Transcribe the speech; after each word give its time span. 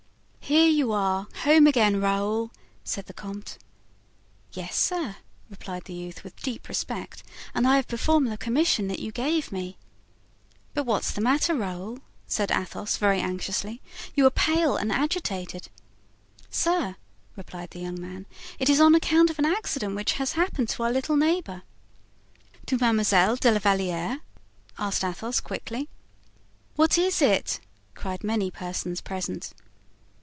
"Here 0.43 0.67
you 0.67 0.91
are, 0.91 1.29
home 1.43 1.65
again, 1.65 2.01
Raoul," 2.01 2.51
said 2.83 3.05
the 3.05 3.13
comte. 3.13 3.57
"Yes, 4.51 4.75
sir," 4.77 5.15
replied 5.49 5.85
the 5.85 5.93
youth, 5.93 6.25
with 6.25 6.35
deep 6.41 6.67
respect, 6.67 7.23
"and 7.55 7.65
I 7.65 7.77
have 7.77 7.87
performed 7.87 8.29
the 8.29 8.37
commission 8.37 8.89
that 8.89 8.99
you 8.99 9.13
gave 9.13 9.53
me." 9.53 9.77
"But 10.73 10.85
what's 10.85 11.13
the 11.13 11.21
matter, 11.21 11.55
Raoul?" 11.55 11.99
said 12.27 12.51
Athos, 12.51 12.97
very 12.97 13.21
anxiously. 13.21 13.81
"You 14.13 14.25
are 14.25 14.29
pale 14.31 14.75
and 14.75 14.91
agitated." 14.91 15.69
"Sir," 16.49 16.97
replied 17.37 17.69
the 17.71 17.79
young 17.79 18.01
man, 18.01 18.25
"it 18.59 18.67
is 18.69 18.81
on 18.81 18.93
account 18.93 19.29
of 19.29 19.39
an 19.39 19.45
accident 19.45 19.95
which 19.95 20.13
has 20.13 20.33
happened 20.33 20.67
to 20.69 20.83
our 20.83 20.91
little 20.91 21.15
neighbor." 21.15 21.61
"To 22.65 22.75
Mademoiselle 22.77 23.37
de 23.37 23.51
la 23.53 23.59
Valliere?" 23.59 24.19
asked 24.77 25.05
Athos, 25.05 25.39
quickly. 25.39 25.87
"What 26.75 26.97
is 26.97 27.21
it?" 27.21 27.61
cried 27.95 28.21
many 28.21 28.51
persons 28.51 28.99
present. 28.99 29.53